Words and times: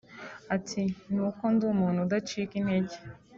Ati 0.55 0.81
“Ni 1.11 1.19
uko 1.27 1.43
ndi 1.53 1.63
umuntu 1.73 1.99
udacika 2.05 2.53
integer 2.61 3.01